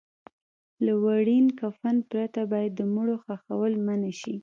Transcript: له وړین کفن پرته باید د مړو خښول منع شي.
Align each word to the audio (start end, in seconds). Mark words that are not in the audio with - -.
له 0.85 0.93
وړین 1.03 1.45
کفن 1.59 1.97
پرته 2.09 2.41
باید 2.51 2.71
د 2.75 2.81
مړو 2.93 3.15
خښول 3.23 3.73
منع 3.87 4.11
شي. 4.21 4.35